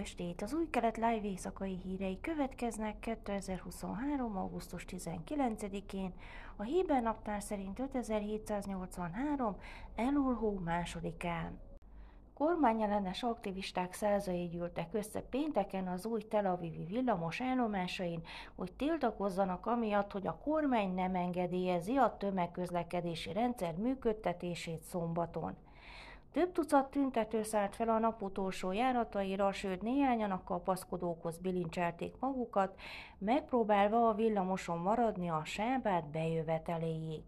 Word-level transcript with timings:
estét! 0.00 0.42
Az 0.42 0.54
új 0.54 0.70
kelet 0.70 0.96
live 0.96 1.20
éjszakai 1.22 1.78
hírei 1.82 2.20
következnek 2.20 3.00
2023. 3.00 4.36
augusztus 4.36 4.84
19-én, 4.88 6.12
a 6.56 6.62
Héber 6.62 7.02
naptár 7.02 7.42
szerint 7.42 7.78
5783. 7.78 9.56
elulhó 9.94 10.58
másodikán. 10.64 11.58
Kormányellenes 12.34 13.22
aktivisták 13.22 13.92
százai 13.92 14.48
gyűltek 14.48 14.94
össze 14.94 15.20
pénteken 15.20 15.88
az 15.88 16.06
új 16.06 16.22
Tel 16.22 16.46
Avivi 16.46 16.84
villamos 16.84 17.40
állomásain, 17.40 18.22
hogy 18.54 18.72
tiltakozzanak 18.72 19.66
amiatt, 19.66 20.12
hogy 20.12 20.26
a 20.26 20.38
kormány 20.44 20.94
nem 20.94 21.14
engedélyezi 21.14 21.96
a 21.96 22.16
tömegközlekedési 22.18 23.32
rendszer 23.32 23.74
működtetését 23.74 24.82
szombaton. 24.82 25.56
Több 26.32 26.52
tucat 26.52 26.90
tüntető 26.90 27.42
szállt 27.42 27.74
fel 27.74 27.88
a 27.88 27.98
nap 27.98 28.22
utolsó 28.22 28.72
járataira, 28.72 29.52
sőt 29.52 29.82
néhányan 29.82 30.30
a 30.30 30.44
kapaszkodókhoz 30.44 31.38
bilincselték 31.38 32.14
magukat, 32.18 32.80
megpróbálva 33.18 34.08
a 34.08 34.14
villamoson 34.14 34.78
maradni 34.78 35.28
a 35.28 35.42
sábát 35.44 36.06
bejöveteléig. 36.06 37.22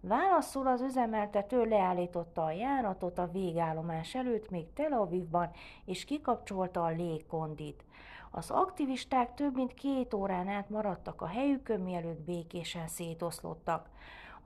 Válaszul 0.00 0.66
az 0.66 0.80
üzemeltető 0.80 1.64
leállította 1.64 2.44
a 2.44 2.50
járatot 2.50 3.18
a 3.18 3.30
végállomás 3.32 4.14
előtt 4.14 4.50
még 4.50 4.72
Tel 4.72 4.92
Avivban, 4.92 5.50
és 5.84 6.04
kikapcsolta 6.04 6.84
a 6.84 6.88
légkondit. 6.88 7.84
Az 8.30 8.50
aktivisták 8.50 9.34
több 9.34 9.54
mint 9.54 9.74
két 9.74 10.14
órán 10.14 10.48
át 10.48 10.70
maradtak 10.70 11.22
a 11.22 11.26
helyükön, 11.26 11.80
mielőtt 11.80 12.20
békésen 12.20 12.86
szétoszlottak. 12.86 13.88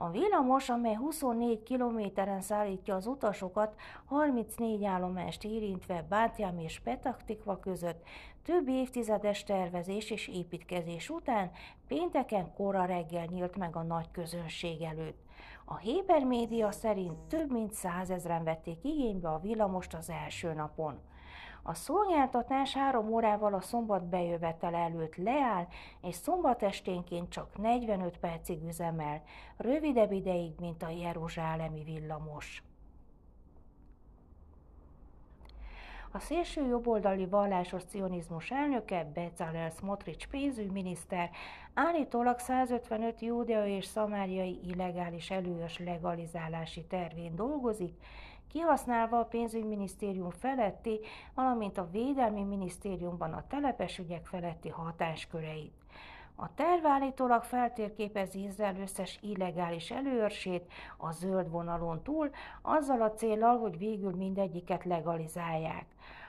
A 0.00 0.10
villamos, 0.10 0.68
amely 0.68 0.94
24 0.94 1.62
kilométeren 1.62 2.40
szállítja 2.40 2.94
az 2.94 3.06
utasokat, 3.06 3.74
34 4.04 4.84
állomást 4.84 5.44
érintve 5.44 6.06
Bátyám 6.08 6.58
és 6.58 6.80
Petaktikva 6.80 7.58
között, 7.58 8.02
több 8.42 8.68
évtizedes 8.68 9.44
tervezés 9.44 10.10
és 10.10 10.28
építkezés 10.28 11.10
után 11.10 11.50
pénteken 11.86 12.52
kora 12.54 12.84
reggel 12.84 13.24
nyílt 13.24 13.56
meg 13.56 13.76
a 13.76 13.82
nagy 13.82 14.10
közönség 14.10 14.82
előtt. 14.82 15.18
A 15.64 15.76
Héber 15.76 16.24
média 16.24 16.70
szerint 16.70 17.18
több 17.18 17.52
mint 17.52 17.72
százezren 17.72 18.44
vették 18.44 18.84
igénybe 18.84 19.28
a 19.28 19.40
villamost 19.42 19.94
az 19.94 20.10
első 20.10 20.52
napon. 20.52 21.00
A 21.62 21.74
szolgáltatás 21.74 22.74
három 22.74 23.12
órával 23.12 23.54
a 23.54 23.60
szombat 23.60 24.08
bejövetel 24.08 24.74
előtt 24.74 25.16
leáll, 25.16 25.66
és 26.02 26.14
szombat 26.14 26.62
esténként 26.62 27.30
csak 27.30 27.56
45 27.56 28.18
percig 28.18 28.64
üzemel, 28.64 29.22
rövidebb 29.56 30.12
ideig, 30.12 30.52
mint 30.60 30.82
a 30.82 30.88
Jeruzsálemi 30.88 31.84
villamos. 31.84 32.62
A 36.12 36.18
szélső 36.18 36.66
jobboldali 36.66 37.26
vallásos 37.26 37.82
cionizmus 37.84 38.50
elnöke, 38.50 39.10
Bezalel 39.14 39.70
Smotrich 39.70 40.28
pénzügyminiszter, 40.28 41.30
állítólag 41.74 42.38
155 42.38 43.20
júdea 43.20 43.66
és 43.66 43.84
szamáriai 43.84 44.60
illegális 44.64 45.30
előös 45.30 45.78
legalizálási 45.78 46.84
tervén 46.84 47.36
dolgozik, 47.36 47.94
kihasználva 48.48 49.18
a 49.18 49.24
pénzügyminisztérium 49.24 50.30
feletti, 50.30 51.00
valamint 51.34 51.78
a 51.78 51.88
védelmi 51.90 52.42
minisztériumban 52.42 53.32
a 53.32 53.46
telepes 53.46 53.98
ügyek 53.98 54.26
feletti 54.26 54.68
hatásköreit. 54.68 55.77
A 56.40 56.54
terv 56.54 56.86
állítólag 56.86 57.42
feltérképezi 57.42 58.42
Izrael 58.42 58.76
összes 58.80 59.18
illegális 59.22 59.90
előörsét 59.90 60.72
a 60.96 61.10
zöld 61.10 61.50
vonalon 61.50 62.02
túl, 62.02 62.30
azzal 62.62 63.02
a 63.02 63.12
célral, 63.12 63.58
hogy 63.58 63.78
végül 63.78 64.16
mindegyiket 64.16 64.84
legalizálják. 64.84 65.86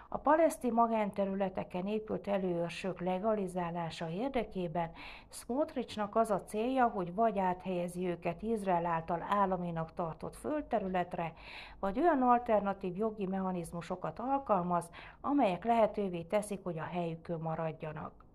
A 0.08 0.18
paleszti 0.18 0.72
magánterületeken 0.72 1.88
épült 1.88 2.28
előörsök 2.28 3.00
legalizálása 3.00 4.10
érdekében 4.10 4.92
Smotrichnak 5.30 6.16
az 6.16 6.32
a 6.32 6.44
célja, 6.44 6.88
hogy 6.88 7.14
vagy 7.14 7.40
áthelyezi 7.40 8.08
őket 8.08 8.42
Izrael 8.42 8.86
által 8.86 9.26
államinak 9.30 9.94
tartott 9.94 10.36
földterületre, 10.36 11.34
vagy 11.80 12.00
olyan 12.00 12.22
alternatív 12.22 12.98
jogi 12.98 13.26
mechanizmusokat 13.26 14.20
alkalmaz, 14.20 14.90
amelyek 15.22 15.64
lehetővé 15.64 16.22
teszik, 16.22 16.64
hogy 16.64 16.78
a 16.80 16.90
helyükön 16.92 17.40
maradjanak. 17.40 18.29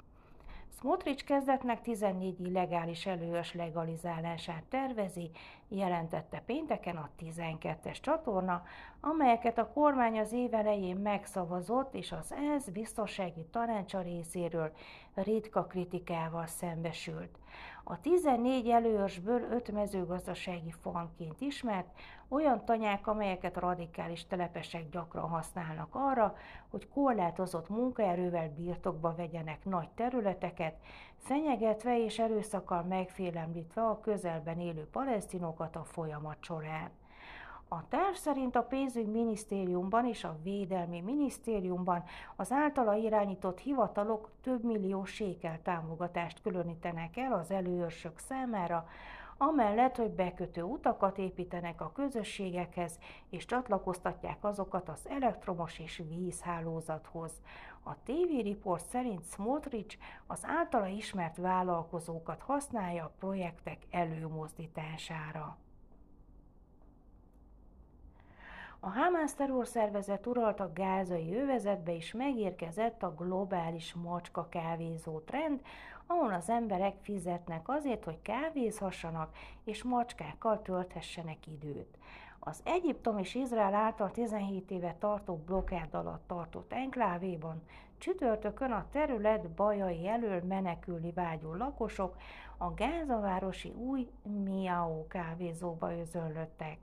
Smotrich 0.79 1.25
kezdetnek 1.25 1.81
14 1.83 2.41
illegális 2.41 3.07
előös 3.07 3.55
legalizálását 3.55 4.63
tervezi, 4.69 5.31
jelentette 5.69 6.43
pénteken 6.47 6.97
a 6.97 7.11
12-es 7.21 8.01
csatorna, 8.01 8.63
amelyeket 9.01 9.59
a 9.59 9.69
kormány 9.69 10.19
az 10.19 10.33
év 10.33 10.55
elején 10.55 10.97
megszavazott, 10.97 11.95
és 11.95 12.13
az 12.13 12.33
ENSZ 12.33 12.69
biztonsági 12.69 13.47
tanácsa 13.51 14.01
részéről 14.01 14.73
ritka 15.15 15.65
kritikával 15.65 16.47
szembesült. 16.47 17.39
A 17.87 18.01
14 18.01 18.69
előösből 18.69 19.43
5 19.51 19.73
mezőgazdasági 19.73 20.75
farmként 20.83 21.41
ismert, 21.41 21.87
olyan 22.29 22.65
tanyák, 22.65 23.07
amelyeket 23.07 23.57
radikális 23.57 24.27
telepesek 24.27 24.89
gyakran 24.89 25.29
használnak 25.29 25.89
arra, 25.95 26.35
hogy 26.71 26.89
korlátozott 26.89 27.69
munkaerővel 27.69 28.53
birtokba 28.57 29.15
vegyenek 29.15 29.65
nagy 29.65 29.89
területeket, 29.95 30.75
fenyegetve 31.17 32.05
és 32.05 32.19
erőszakkal 32.19 32.83
megfélemlítve 32.83 33.83
a 33.83 34.01
közelben 34.01 34.61
élő 34.61 34.87
palesztinokat 34.87 35.77
a 35.77 35.85
folyamat 35.85 36.37
során. 36.41 36.91
A 37.69 37.89
terv 37.89 38.15
szerint 38.15 38.57
a 38.57 38.63
pénzügyminisztériumban 38.63 40.07
és 40.07 40.25
a 40.25 40.39
védelmi 40.43 41.01
minisztériumban 41.01 42.05
az 42.37 42.53
általa 42.53 42.95
irányított 42.95 43.59
hivatalok 43.59 44.31
több 44.43 44.65
millió 44.65 45.05
sékel 45.05 45.63
támogatást 45.63 46.41
különítenek 46.43 47.17
el 47.17 47.33
az 47.33 47.51
előőrsök 47.51 48.19
számára, 48.19 48.89
amellett, 49.37 49.97
hogy 49.97 50.11
bekötő 50.11 50.63
utakat 50.63 51.19
építenek 51.19 51.81
a 51.81 51.93
közösségekhez, 51.93 52.99
és 53.31 53.45
csatlakoztatják 53.45 54.45
azokat 54.45 54.89
az 54.89 55.09
elektromos 55.09 55.79
és 55.79 56.03
vízhálózathoz. 56.09 57.33
A 57.83 57.95
TV 57.95 58.45
Report 58.45 58.85
szerint 58.85 59.25
Smotrich 59.25 59.97
az 60.27 60.45
általa 60.45 60.87
ismert 60.87 61.37
vállalkozókat 61.37 62.43
használja 62.43 63.05
a 63.05 63.13
projektek 63.19 63.79
előmozdítására. 63.91 65.57
A 68.85 68.91
Hamász 68.91 69.35
terrorszervezet 69.35 70.27
uralt 70.27 70.61
a 70.61 70.73
gázai 70.73 71.37
övezetbe, 71.37 71.97
és 71.97 72.13
megérkezett 72.13 73.03
a 73.03 73.15
globális 73.15 73.95
macska 73.95 74.49
kávézó 74.49 75.21
trend, 75.21 75.61
ahol 76.07 76.33
az 76.33 76.49
emberek 76.49 76.95
fizetnek 77.03 77.69
azért, 77.69 78.05
hogy 78.05 78.23
kávézhassanak, 78.23 79.37
és 79.65 79.83
macskákkal 79.83 80.63
tölthessenek 80.63 81.47
időt. 81.47 81.99
Az 82.39 82.61
Egyiptom 82.65 83.19
és 83.19 83.35
Izrael 83.35 83.75
által 83.75 84.11
17 84.11 84.71
éve 84.71 84.97
tartó 84.99 85.37
blokkád 85.37 85.95
alatt 85.95 86.27
tartott 86.27 86.73
enklávéban 86.73 87.63
csütörtökön 87.99 88.73
a 88.73 88.87
terület 88.91 89.51
bajai 89.51 90.07
elől 90.07 90.43
menekülni 90.43 91.13
vágyó 91.13 91.55
lakosok 91.55 92.17
a 92.57 92.75
gázavárosi 92.75 93.73
új 93.77 94.09
Miao 94.45 95.07
kávézóba 95.07 95.99
özönlöttek. 95.99 96.79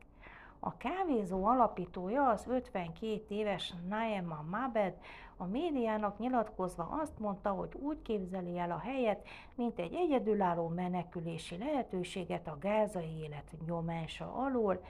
A 0.63 0.77
kávézó 0.77 1.45
alapítója 1.45 2.27
az 2.29 2.45
52 2.47 3.21
éves 3.27 3.73
Naema 3.89 4.45
Mabed. 4.49 4.93
A 5.37 5.45
médiának 5.45 6.19
nyilatkozva 6.19 6.97
azt 7.01 7.19
mondta, 7.19 7.49
hogy 7.49 7.69
úgy 7.79 8.01
képzeli 8.01 8.57
el 8.57 8.71
a 8.71 8.79
helyet, 8.79 9.27
mint 9.55 9.79
egy 9.79 9.93
egyedülálló 9.93 10.67
menekülési 10.67 11.57
lehetőséget 11.57 12.47
a 12.47 12.57
gázai 12.59 13.19
élet 13.23 13.53
nyomása 13.65 14.33
alól, 14.35 14.83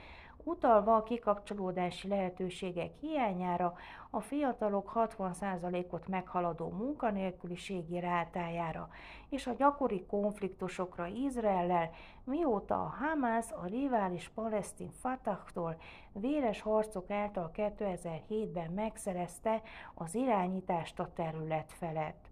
utalva 0.44 0.96
a 0.96 1.02
kikapcsolódási 1.02 2.08
lehetőségek 2.08 2.90
hiányára, 3.00 3.74
a 4.10 4.20
fiatalok 4.20 4.92
60%-ot 4.94 6.08
meghaladó 6.08 6.70
munkanélküliségi 6.70 8.00
rátájára 8.00 8.88
és 9.28 9.46
a 9.46 9.54
gyakori 9.54 10.06
konfliktusokra 10.06 11.06
Izraellel, 11.06 11.90
mióta 12.24 12.74
a 12.74 12.94
Hamász 13.00 13.52
a 13.52 13.66
rivális 13.66 14.28
palesztin 14.28 14.90
Fatahtól 14.90 15.76
véres 16.12 16.60
harcok 16.60 17.10
által 17.10 17.50
2007-ben 17.54 18.70
megszerezte 18.70 19.62
az 19.94 20.14
irányítást 20.14 20.98
a 20.98 21.12
terület 21.14 21.72
felett. 21.72 22.31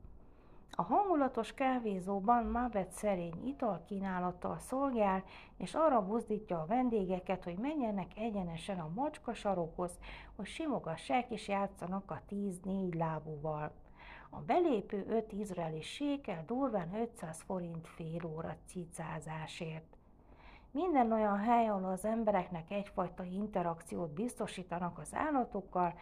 A 0.71 0.83
hangulatos 0.83 1.55
kávézóban 1.55 2.47
Mabet 2.47 2.91
szerény 2.91 3.47
italkínálattal 3.47 4.59
szolgál, 4.59 5.25
és 5.57 5.75
arra 5.75 6.07
buzdítja 6.07 6.61
a 6.61 6.67
vendégeket, 6.67 7.45
hogy 7.45 7.59
menjenek 7.59 8.17
egyenesen 8.17 8.79
a 8.79 8.91
macska 8.95 9.35
sarokhoz, 9.35 9.99
hogy 10.37 10.47
simogassák 10.47 11.31
és 11.31 11.49
játszanak 11.49 12.11
a 12.11 12.21
tíz 12.27 12.61
négy 12.63 12.95
lábúval. 12.95 13.73
A 14.31 14.41
belépő 14.41 15.05
öt 15.09 15.33
izraeli 15.33 15.83
sékel 15.83 16.45
durván 16.47 16.95
500 16.95 17.41
forint 17.41 17.89
fél 17.89 18.25
óra 18.37 18.57
cicázásért. 18.67 19.97
Minden 20.71 21.13
olyan 21.13 21.39
hely, 21.39 21.69
ahol 21.69 21.91
az 21.91 22.05
embereknek 22.05 22.71
egyfajta 22.71 23.25
interakciót 23.25 24.11
biztosítanak 24.11 24.99
az 24.99 25.15
állatokkal, 25.15 25.95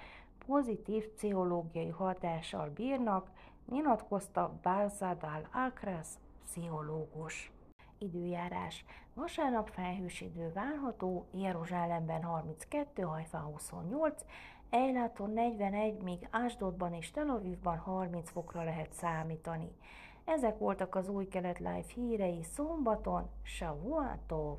pozitív 0.46 1.08
pszichológiai 1.08 1.88
hatással 1.88 2.70
bírnak, 2.74 3.30
nyilatkozta 3.70 4.58
Barzad 4.62 5.22
al-Akras 5.22 6.08
pszichológus. 6.44 7.52
Időjárás. 7.98 8.84
Vasárnap 9.14 9.68
felhős 9.68 10.20
idő 10.20 10.52
várható, 10.54 11.26
Jeruzsálemben 11.32 12.22
32, 12.22 13.02
Hajfán 13.02 13.42
28, 13.42 14.24
Ejláton 14.70 15.30
41, 15.30 16.02
míg 16.02 16.28
Ásdodban 16.30 16.94
és 16.94 17.10
Tel 17.10 17.28
Avivban 17.28 17.78
30 17.78 18.30
fokra 18.30 18.64
lehet 18.64 18.92
számítani. 18.92 19.76
Ezek 20.24 20.58
voltak 20.58 20.94
az 20.94 21.08
új 21.08 21.26
kelet 21.28 21.58
live 21.58 21.84
hírei 21.94 22.42
szombaton, 22.42 23.28
Shavuatov! 23.42 24.58